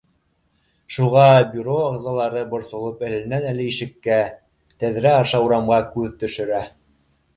[0.95, 4.17] Шуға бюро ағзалары борсолоп әленән-әле ишеккә,
[4.85, 6.65] тәҙрә аша урамға күҙ төшөрә